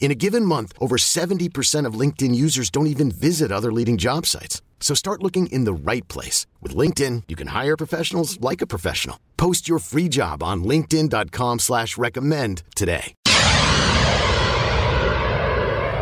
[0.00, 4.24] In a given month, over 70% of LinkedIn users don't even visit other leading job
[4.24, 4.62] sites.
[4.80, 6.46] So start looking in the right place.
[6.62, 9.18] With LinkedIn, you can hire professionals like a professional.
[9.36, 13.14] Post your free job on linkedin.com slash recommend today.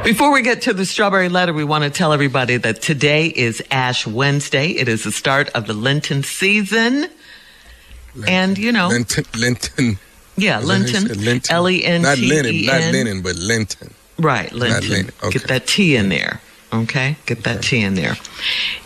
[0.04, 3.60] Before we get to the strawberry letter, we want to tell everybody that today is
[3.72, 4.68] Ash Wednesday.
[4.68, 7.08] It is the start of the Lenten season.
[8.28, 9.98] And, you know, Lenten, Linton.
[10.36, 10.92] Yeah, Linton.
[10.92, 11.24] that how you Lenten.
[11.24, 11.54] Linton.
[11.54, 12.92] L E N Not T Lennon, not E N.
[12.92, 13.94] Lennon, but Linton.
[14.18, 14.90] Right, Linton.
[14.90, 15.38] Lennon, okay.
[15.38, 16.40] Get that T in there.
[16.72, 18.16] Okay, get that T in there.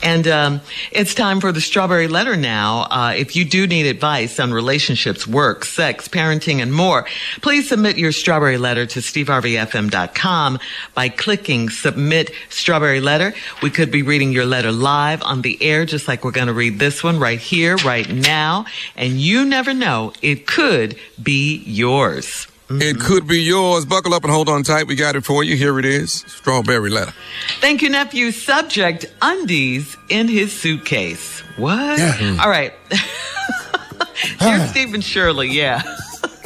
[0.02, 0.60] And um,
[0.92, 2.82] it's time for the strawberry letter now.
[2.90, 7.06] Uh, if you do need advice on relationships, work, sex, parenting, and more,
[7.40, 10.58] please submit your strawberry letter to steveharveyfm.com
[10.94, 13.32] by clicking submit strawberry letter.
[13.62, 16.54] We could be reading your letter live on the air, just like we're going to
[16.54, 18.66] read this one right here, right now.
[18.94, 22.46] And you never know, it could be yours.
[22.70, 23.00] It mm-hmm.
[23.00, 23.84] could be yours.
[23.84, 24.86] Buckle up and hold on tight.
[24.86, 25.56] We got it for you.
[25.56, 26.24] Here it is.
[26.28, 27.12] Strawberry letter.
[27.60, 28.30] Thank you, nephew.
[28.30, 31.40] Subject undies in his suitcase.
[31.56, 31.98] What?
[31.98, 32.12] Yeah.
[32.12, 32.40] Hmm.
[32.40, 32.72] All right.
[34.38, 35.82] Dear Steve and Shirley, yeah.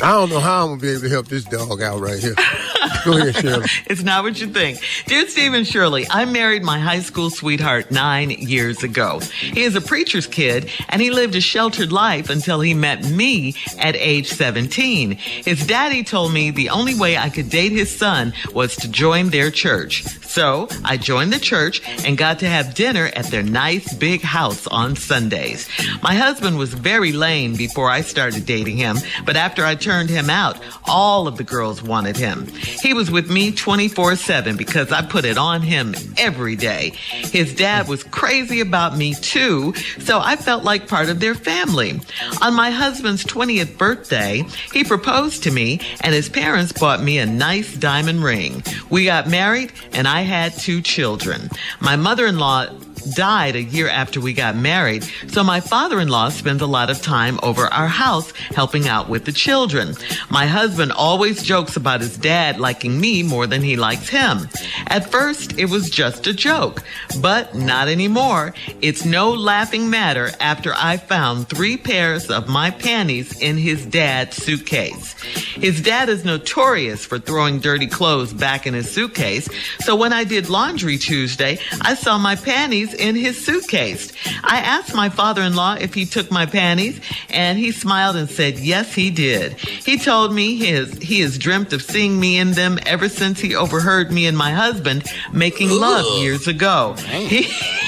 [0.02, 2.34] I don't know how I'm gonna be able to help this dog out right here.
[3.86, 4.80] It's not what you think.
[5.06, 9.20] Dear Steve and Shirley, I married my high school sweetheart nine years ago.
[9.40, 13.54] He is a preacher's kid and he lived a sheltered life until he met me
[13.78, 15.12] at age 17.
[15.12, 19.30] His daddy told me the only way I could date his son was to join
[19.30, 20.04] their church.
[20.34, 24.66] So I joined the church and got to have dinner at their nice big house
[24.66, 25.68] on Sundays.
[26.02, 30.28] My husband was very lame before I started dating him, but after I turned him
[30.28, 32.48] out, all of the girls wanted him.
[32.82, 36.90] He was with me 24 7 because I put it on him every day.
[37.10, 42.00] His dad was crazy about me too, so I felt like part of their family.
[42.42, 47.26] On my husband's 20th birthday, he proposed to me and his parents bought me a
[47.26, 48.62] nice diamond ring.
[48.90, 51.50] We got married and I had two children.
[51.80, 52.66] My mother-in-law
[53.04, 57.38] died a year after we got married, so my father-in-law spends a lot of time
[57.42, 59.94] over our house helping out with the children.
[60.30, 64.48] My husband always jokes about his dad liking me more than he likes him.
[64.86, 66.82] At first, it was just a joke,
[67.20, 68.54] but not anymore.
[68.80, 74.36] It's no laughing matter after I found three pairs of my panties in his dad's
[74.36, 75.14] suitcase.
[75.54, 79.48] His dad is notorious for throwing dirty clothes back in his suitcase,
[79.80, 84.12] so when I did laundry Tuesday, I saw my panties in his suitcase.
[84.42, 87.00] I asked my father-in-law if he took my panties,
[87.30, 89.54] and he smiled and said, yes, he did.
[89.54, 93.54] He told me his, he has dreamt of seeing me in them ever since he
[93.54, 96.96] overheard me and my husband making love years ago.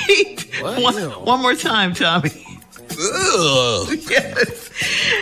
[0.07, 2.31] He, one, one more time, Tommy.
[4.09, 4.66] Yes.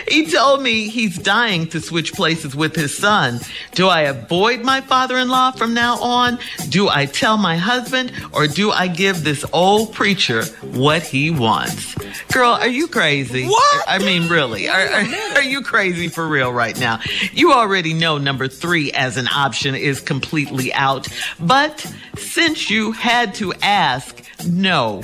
[0.07, 3.39] He told me he's dying to switch places with his son.
[3.71, 6.39] Do I avoid my father in law from now on?
[6.69, 8.11] Do I tell my husband?
[8.33, 11.95] Or do I give this old preacher what he wants?
[12.33, 13.45] Girl, are you crazy?
[13.45, 13.83] What?
[13.87, 14.67] I mean, really.
[14.67, 15.05] Are, are,
[15.35, 16.99] are you crazy for real right now?
[17.31, 21.07] You already know number three as an option is completely out.
[21.39, 21.79] But
[22.17, 25.01] since you had to ask, no.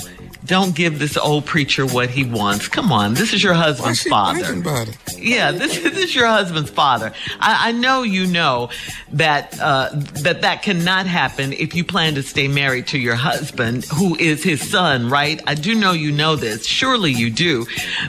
[0.52, 2.68] Don't give this old preacher what he wants.
[2.68, 4.40] Come on, this is your husband's father.
[4.40, 4.98] thinking about it?
[5.18, 7.14] Yeah, this, this is your husband's father.
[7.40, 8.70] I, I know you know
[9.14, 13.86] that uh, that that cannot happen if you plan to stay married to your husband,
[13.86, 15.42] who is his son, right?
[15.48, 16.66] I do know you know this.
[16.66, 17.66] Surely you do,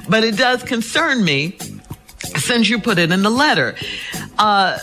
[0.08, 1.56] but it does concern me
[2.38, 3.76] since you put it in the letter.
[4.36, 4.80] Uh,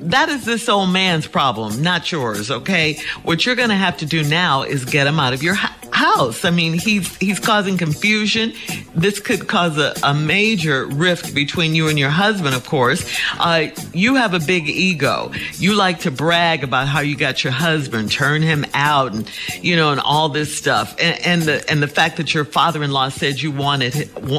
[0.00, 2.98] that is this old man's problem, not yours, okay?
[3.22, 5.79] What you're going to have to do now is get him out of your hu-
[6.00, 6.44] house.
[6.44, 8.52] I mean, he's he's causing confusion.
[8.94, 12.54] This could cause a, a major rift between you and your husband.
[12.54, 13.00] Of course,
[13.38, 15.32] uh, you have a big ego.
[15.54, 19.30] You like to brag about how you got your husband, turn him out, and
[19.62, 20.96] you know, and all this stuff.
[20.98, 23.92] And, and the and the fact that your father-in-law said you wanted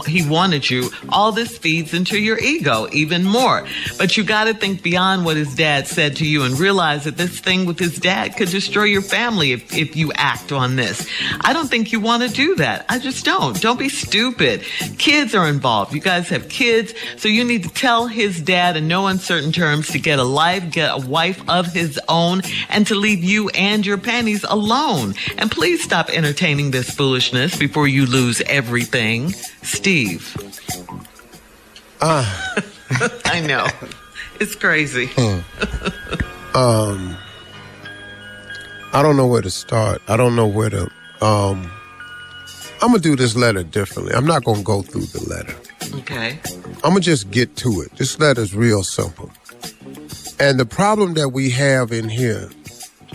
[0.08, 0.90] he wanted you.
[1.10, 3.68] All this feeds into your ego even more.
[3.98, 7.18] But you got to think beyond what his dad said to you and realize that
[7.18, 11.08] this thing with his dad could destroy your family if, if you act on this.
[11.42, 12.86] I don't think you want to do that.
[12.90, 13.60] I just don't.
[13.62, 14.62] Don't be stupid.
[14.98, 15.94] Kids are involved.
[15.94, 19.90] You guys have kids, so you need to tell his dad in no uncertain terms
[19.90, 23.86] to get a life, get a wife of his own, and to leave you and
[23.86, 25.16] your panties alone.
[25.38, 29.32] And please stop entertaining this foolishness before you lose everything.
[29.64, 30.36] Steve.
[32.00, 32.58] Uh.
[33.26, 33.68] I know.
[34.40, 35.10] It's crazy.
[36.54, 37.16] um,
[38.94, 40.02] I don't know where to start.
[40.08, 40.90] I don't know where to.
[41.22, 41.72] Um,
[42.82, 44.14] I'm gonna do this letter differently.
[44.14, 45.56] I'm not gonna go through the letter.
[46.00, 46.40] Okay.
[46.84, 47.96] I'm gonna just get to it.
[47.98, 49.32] This letter's real simple.
[50.40, 52.50] And the problem that we have in here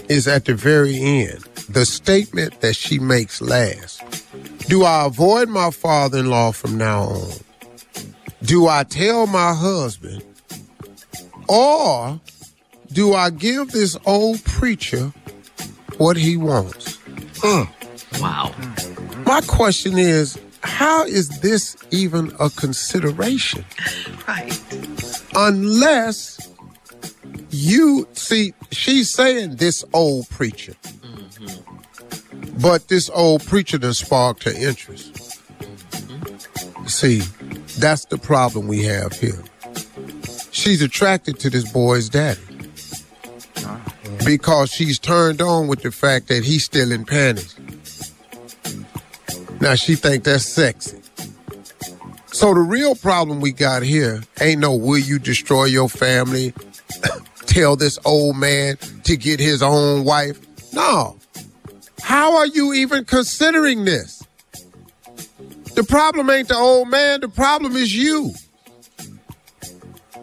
[0.09, 4.03] is at the very end, the statement that she makes last.
[4.69, 7.33] Do I avoid my father in law from now on?
[8.43, 10.23] Do I tell my husband?
[11.49, 12.21] Or
[12.93, 15.13] do I give this old preacher
[15.99, 16.99] what he wants?
[17.39, 17.69] Mm.
[18.21, 18.55] Wow.
[19.25, 23.65] My question is how is this even a consideration?
[24.27, 24.59] Right.
[25.35, 26.51] Unless
[27.51, 30.75] you see, she's saying this old preacher.
[30.83, 32.61] Mm-hmm.
[32.61, 35.13] But this old preacher done sparked her interest.
[35.61, 36.87] Mm-hmm.
[36.87, 37.21] See,
[37.79, 39.43] that's the problem we have here.
[40.51, 42.41] She's attracted to this boy's daddy
[44.25, 47.56] because she's turned on with the fact that he's still in panties.
[49.61, 51.01] Now she think that's sexy.
[52.27, 56.53] So the real problem we got here ain't no will you destroy your family,
[57.47, 60.39] tell this old man to get his own wife.
[60.75, 61.17] No.
[62.03, 64.23] How are you even considering this?
[65.75, 68.33] The problem ain't the old man, the problem is you.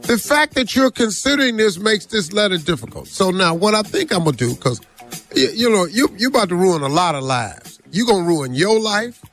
[0.04, 3.08] The fact that you're considering this makes this letter difficult.
[3.08, 4.82] So now what I think I'm gonna do, because
[5.36, 7.63] you, you, know, you you about to ruin a lot of lives.
[7.94, 9.24] You're gonna ruin your life,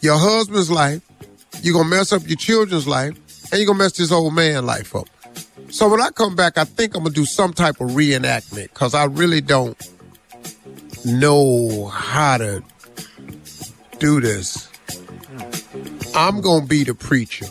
[0.00, 1.02] your husband's life,
[1.62, 3.14] you're gonna mess up your children's life,
[3.52, 5.06] and you're gonna mess this old man life up.
[5.68, 8.94] So when I come back, I think I'm gonna do some type of reenactment because
[8.94, 9.76] I really don't
[11.04, 12.62] know how to
[13.98, 14.66] do this.
[16.14, 17.48] I'm gonna be the preacher.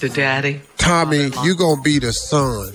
[0.00, 0.60] The daddy.
[0.76, 2.74] Tommy, you're gonna be the son.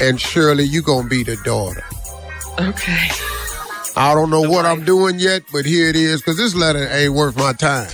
[0.00, 1.84] And Shirley, you're gonna be the daughter.
[2.58, 3.10] Okay.
[3.96, 4.78] I don't know what wife.
[4.78, 7.88] I'm doing yet, but here it is, because this letter ain't worth my time.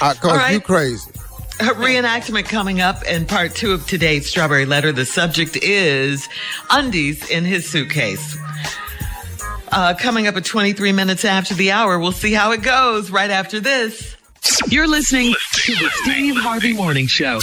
[0.00, 0.52] Because right.
[0.54, 1.10] you crazy.
[1.60, 4.90] A reenactment coming up in part two of today's Strawberry Letter.
[4.90, 6.28] The subject is
[6.70, 8.36] undies in his suitcase.
[9.70, 13.30] Uh, coming up at 23 minutes after the hour, we'll see how it goes right
[13.30, 14.16] after this.
[14.68, 17.38] You're listening to the Steve Harvey Morning Show.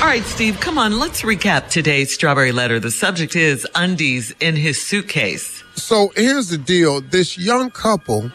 [0.00, 0.98] All right, Steve, come on.
[0.98, 2.80] Let's recap today's Strawberry Letter.
[2.80, 5.57] The subject is undies in his suitcase.
[5.78, 7.00] So here's the deal.
[7.00, 8.30] This young couple,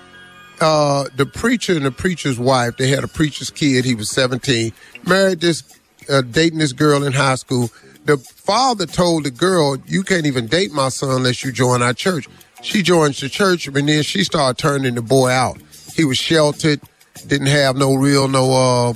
[0.61, 3.85] uh, the preacher and the preacher's wife, they had a preacher's kid.
[3.85, 4.71] He was 17,
[5.05, 5.63] married this,
[6.09, 7.69] uh, dating this girl in high school.
[8.05, 11.93] The father told the girl, you can't even date my son unless you join our
[11.93, 12.27] church.
[12.61, 15.57] She joins the church and then she started turning the boy out.
[15.95, 16.81] He was sheltered,
[17.27, 18.93] didn't have no real, no, uh,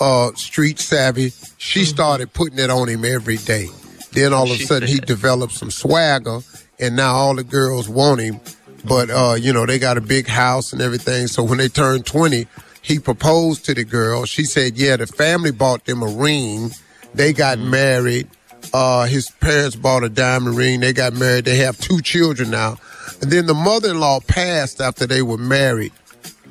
[0.00, 1.32] uh, street savvy.
[1.56, 1.88] She mm-hmm.
[1.88, 3.68] started putting it on him every day.
[4.12, 6.40] Then all of a sudden he developed some swagger
[6.80, 8.40] and now all the girls want him.
[8.84, 11.26] But, uh, you know, they got a big house and everything.
[11.26, 12.46] So when they turned 20,
[12.82, 14.24] he proposed to the girl.
[14.24, 16.70] She said, yeah, the family bought them a ring.
[17.14, 17.70] They got mm-hmm.
[17.70, 18.28] married.
[18.72, 20.80] Uh, his parents bought a diamond ring.
[20.80, 21.44] They got married.
[21.44, 22.76] They have two children now.
[23.20, 25.92] And then the mother-in-law passed after they were married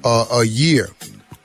[0.04, 0.90] uh, a year.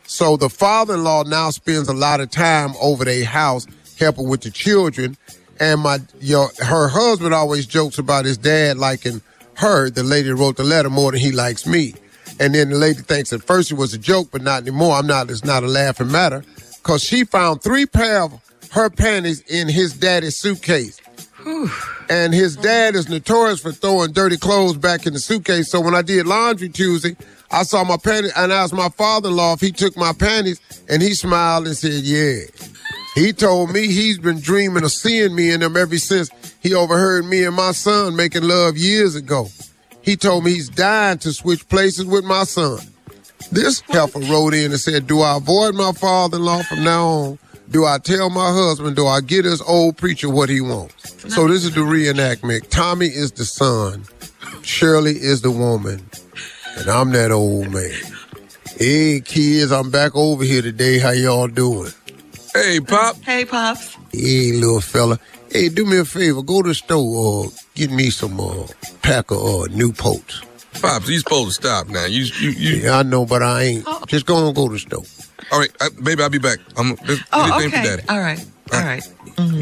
[0.05, 3.67] So the father-in-law now spends a lot of time over their house
[3.99, 5.17] helping with the children.
[5.62, 9.23] And my your her husband always jokes about his dad liking
[9.54, 11.95] her, the lady that wrote the letter, more than he likes me.
[12.40, 14.95] And then the lady thinks at first it was a joke, but not anymore.
[14.95, 15.31] I'm not.
[15.31, 16.42] It's not a laughing matter
[16.78, 18.33] because she found three pair of
[18.73, 21.00] her panties in his daddy's suitcase.
[22.11, 25.71] And his dad is notorious for throwing dirty clothes back in the suitcase.
[25.71, 27.16] So when I did laundry Tuesday,
[27.52, 31.14] I saw my panties and asked my father-in-law if he took my panties, and he
[31.14, 32.47] smiled and said, "Yeah."
[33.14, 37.26] He told me he's been dreaming of seeing me in them ever since he overheard
[37.26, 39.49] me and my son making love years ago.
[40.00, 42.78] He told me he's dying to switch places with my son.
[43.50, 47.07] This heifer wrote in and said, Do I avoid my father in law from now
[47.07, 47.38] on?
[47.71, 48.97] Do I tell my husband?
[48.97, 51.35] Do I get this old preacher what he wants?
[51.35, 52.71] So this is the reenactment.
[52.71, 54.04] Tommy is the son,
[54.62, 56.02] Shirley is the woman,
[56.78, 57.92] and I'm that old man.
[58.78, 60.99] Hey kids, I'm back over here today.
[60.99, 61.92] How y'all doing?
[62.54, 63.16] Hey, Pop.
[63.23, 63.97] Hey, Pops.
[64.12, 65.18] Hey, little fella.
[65.50, 66.42] Hey, do me a favor.
[66.42, 66.99] Go to the store
[67.47, 68.66] or get me some uh,
[69.02, 70.44] pack of uh, Newports.
[70.80, 72.04] Pops, you supposed to stop now.
[72.06, 72.76] You, you, you.
[72.85, 73.87] Yeah, I know, but I ain't.
[74.06, 75.04] Just go and go to the store.
[75.50, 76.59] All right, uh, baby, I'll be back.
[76.76, 76.97] I'm.
[77.06, 77.85] Let's Oh, get for okay.
[77.97, 78.02] daddy.
[78.09, 78.44] All right.
[78.73, 79.02] All right.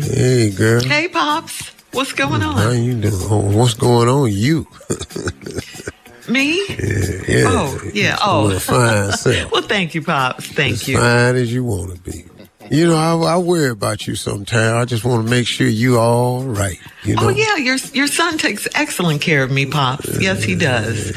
[0.04, 0.82] Hey, girl.
[0.82, 1.70] Hey, Pops.
[1.92, 2.56] What's going on?
[2.56, 3.14] How you doing?
[3.14, 4.30] Oh, what's going on?
[4.32, 4.66] You?
[6.28, 6.64] Me?
[6.68, 7.44] yeah.
[7.48, 8.14] Oh, yeah.
[8.16, 8.58] A Oh.
[8.60, 9.50] fine self.
[9.52, 10.46] Well, thank you, Pops.
[10.46, 10.74] Thank you.
[10.74, 10.96] as you.
[10.98, 12.24] fine as you want to be.
[12.70, 14.74] You know, I, I worry about you sometimes.
[14.74, 16.78] I just want to make sure you all right.
[17.02, 17.24] You know?
[17.24, 17.56] Oh, yeah.
[17.56, 20.20] Your, your son takes excellent care of me, Pops.
[20.20, 21.10] Yes, he does.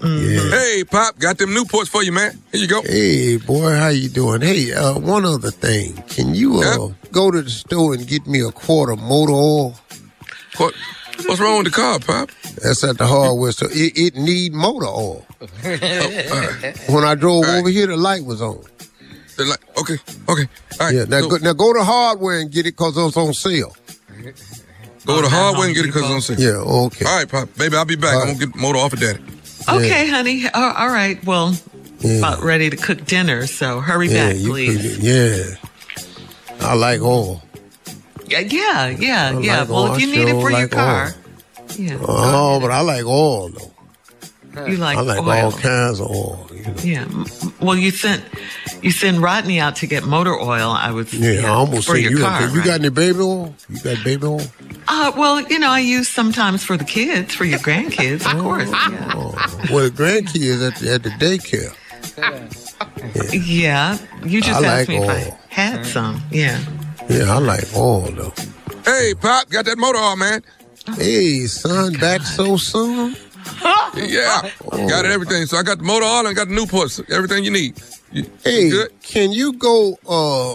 [0.00, 2.32] Hey, Pop, got them Newports for you, man.
[2.50, 2.80] Here you go.
[2.80, 4.40] Hey, boy, how you doing?
[4.40, 5.94] Hey, uh, one other thing.
[6.08, 9.74] Can you uh, go to the store and get me a quart of motor oil?
[10.56, 10.74] What?
[11.26, 12.30] What's wrong with the car, Pop?
[12.62, 13.68] That's at the hardware store.
[13.72, 15.26] It, it need motor oil.
[16.88, 17.58] when I drove All right.
[17.58, 18.64] over here, the light was on.
[19.40, 19.94] They're like, okay,
[20.28, 20.48] okay.
[20.78, 20.94] All right.
[20.94, 23.74] Yeah, now, so go, now go to hardware and get it because it's on sale.
[25.06, 26.38] go to oh, hardware and get it because it's on sale.
[26.38, 27.06] Yeah, okay.
[27.06, 27.48] All right, Pop.
[27.56, 28.14] Baby, I'll be back.
[28.14, 29.20] All I'm going to get the motor off of daddy.
[29.66, 30.44] Okay, honey.
[30.52, 31.24] Oh, all right.
[31.24, 31.54] Well,
[32.00, 32.18] Yeah.
[32.18, 34.96] about ready to cook dinner, so hurry Yeah, back, you please.
[34.96, 35.54] could- yeah.
[36.60, 37.42] I like oil.
[38.26, 39.32] Yeah, yeah, yeah.
[39.34, 39.60] I yeah.
[39.60, 39.94] like well, oil.
[39.94, 41.14] if you I need it sure for your like car,
[41.76, 44.66] yeah, Oh, but I like oil though.
[44.66, 45.30] you like, I like oil.
[45.30, 46.49] all kinds of oil.
[46.66, 46.82] You know?
[46.82, 47.24] Yeah.
[47.60, 48.22] Well, you sent
[48.82, 50.70] you sent Rodney out to get motor oil.
[50.70, 52.18] I was Yeah, I almost for said your you.
[52.20, 52.42] car.
[52.42, 52.64] you right?
[52.64, 53.54] got any baby oil?
[53.68, 54.40] You got baby oil?
[54.88, 58.70] Uh, well, you know, I use sometimes for the kids, for your grandkids, of course.
[58.70, 59.12] Yeah.
[59.14, 59.32] Oh,
[59.70, 61.74] well, the grandkids at the, at the daycare.
[63.46, 63.98] yeah.
[64.24, 65.10] You just I asked like me if.
[65.10, 66.22] I had some.
[66.30, 66.60] Yeah.
[67.08, 68.32] Yeah, I like oil though.
[68.84, 70.42] Hey, Pop, got that motor oil, man.
[70.96, 73.14] Hey, son, back so soon?
[73.96, 74.50] Yeah,
[74.88, 75.46] got everything.
[75.46, 77.80] So I got the motor on and got the new Newports, everything you need.
[78.12, 79.00] You, you Hey, good?
[79.02, 79.98] can you go?
[80.08, 80.52] Uh,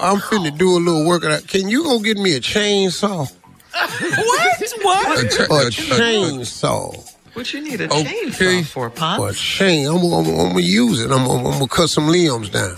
[0.00, 1.22] I'm finna do a little work.
[1.48, 3.30] Can you go get me a chainsaw?
[3.74, 4.72] What?
[4.82, 5.24] What?
[5.24, 7.14] A cha- A a- a- chainsaw.
[7.34, 8.04] What you need a Okay.
[8.30, 9.20] chainsaw for, Pop?
[9.20, 9.86] A chain.
[9.86, 11.10] I'm, I'm, I'm gonna use it.
[11.10, 12.76] I'm, I'm, I'm gonna cut some limbs down.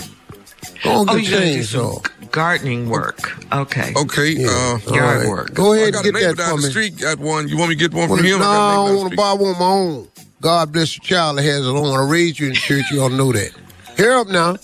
[0.82, 2.10] Go on, Oh, get you a gotta do some chainsaw.
[2.30, 3.44] G- gardening work.
[3.52, 3.92] Okay.
[3.96, 5.54] Okay, Yeah, uh, all yard work.
[5.54, 6.70] Go I ahead got and a get neighbor that down for the me.
[6.70, 7.48] street got one.
[7.48, 8.38] You want me to get one Well, from him?
[8.38, 10.08] no, I got a I neighbor don't want to buy one of my own.
[10.40, 11.70] God bless your child that has it.
[11.70, 12.90] I don't want to raise you in church.
[12.90, 13.52] You all know that.
[13.96, 14.56] Hear up now.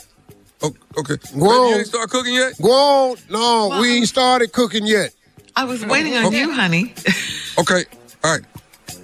[0.62, 1.16] Oh, okay.
[1.16, 1.78] Baby, Go you on.
[1.80, 2.54] ain't start cooking yet?
[2.62, 3.16] Go on.
[3.30, 5.12] No, we ain't started cooking yet.
[5.54, 6.94] I was waiting on you, honey.
[7.58, 7.85] Okay,
[8.25, 8.42] all right.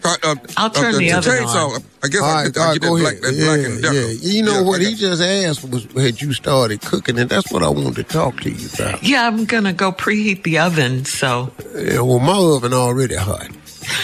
[0.04, 1.74] Uh, uh, I'll turn uh, the oven chainsaw.
[1.76, 1.82] on.
[2.02, 3.22] I guess All I'll, get- all I'll right, get that go black, ahead.
[3.22, 3.80] that yeah, black and yeah.
[3.92, 4.22] decorative.
[4.24, 7.62] You know Yeah, what he just asked was had you started cooking, and that's what
[7.62, 9.02] I wanted to talk to you about.
[9.02, 11.04] Yeah, I'm gonna go preheat the oven.
[11.04, 13.48] So Yeah, well, my oven already hot.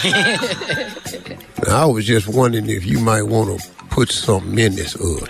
[1.66, 5.28] Now, I was just wondering if you might want to put something in this oven.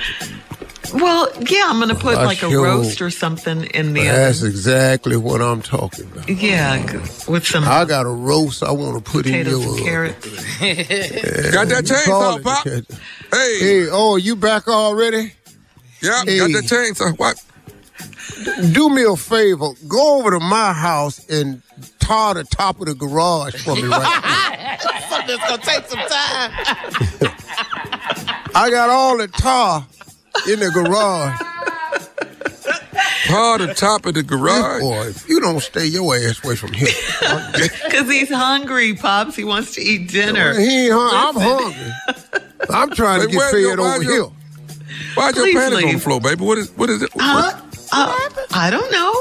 [0.95, 4.51] Well, yeah, I'm gonna put I like a roast or something in the That's oven.
[4.51, 6.29] exactly what I'm talking about.
[6.29, 6.99] Yeah, g-
[7.31, 9.85] with some I got a roast I want to put in potatoes your and oven.
[9.85, 11.53] carrots.
[11.53, 12.65] Got that You call chainsaw, Pop?
[12.65, 15.33] Hey, Hey, oh, you back already?
[16.01, 16.39] yeah, hey.
[16.39, 17.19] got that chainsaw.
[17.19, 17.43] What?
[18.73, 19.71] Do me a favor.
[19.89, 21.61] Go over to my house and
[21.99, 25.09] tar the top of the garage for me right now.
[25.11, 27.35] Something that's gonna take some time.
[28.55, 29.87] I got all the tar
[30.47, 31.41] in the garage.
[33.27, 34.81] Par the top of the garage.
[34.81, 36.89] Boy, if you don't stay your ass away from here.
[37.85, 39.37] Because he's hungry, Pops.
[39.37, 40.59] He wants to eat dinner.
[40.59, 41.93] he ain't hung- I'm hungry.
[42.71, 44.13] I'm trying to get fed your- over where's here.
[44.15, 44.33] your-
[45.15, 46.45] Why's your Please panties on the floor, baby?
[46.45, 47.11] What is what is it?
[47.15, 47.61] Huh?
[47.93, 49.13] Uh, I don't know.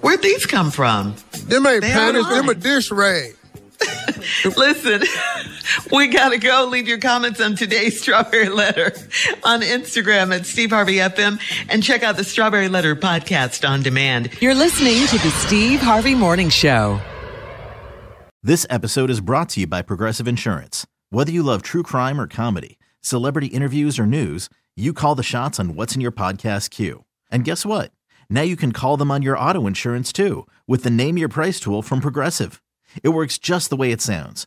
[0.00, 1.14] Where'd these come from?
[1.46, 3.36] Them ain't They panties, them a dish rag.
[4.56, 5.02] Listen,
[5.92, 6.66] we gotta go.
[6.70, 8.92] Leave your comments on today's Strawberry Letter
[9.44, 14.30] on Instagram at Steve Harvey FM and check out the Strawberry Letter podcast on demand.
[14.40, 17.00] You're listening to the Steve Harvey Morning Show.
[18.42, 20.86] This episode is brought to you by Progressive Insurance.
[21.10, 25.58] Whether you love true crime or comedy, celebrity interviews or news, you call the shots
[25.58, 27.04] on what's in your podcast queue.
[27.30, 27.90] And guess what?
[28.30, 31.58] Now you can call them on your auto insurance too with the Name Your Price
[31.58, 32.62] tool from Progressive.
[33.02, 34.46] It works just the way it sounds.